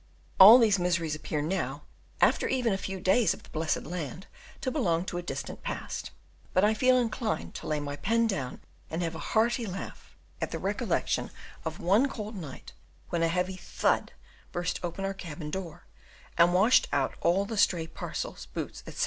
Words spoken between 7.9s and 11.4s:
pen down and have a hearty laugh at the recollection